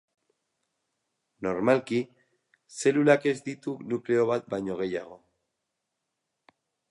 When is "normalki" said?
1.47-1.99